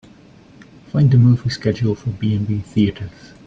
[0.87, 3.33] Find the movie schedule for B&B Theatres.